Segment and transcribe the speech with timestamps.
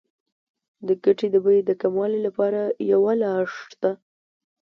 [0.87, 2.61] د ګټې د بیې د کموالي لپاره
[2.91, 3.91] یوه لار شته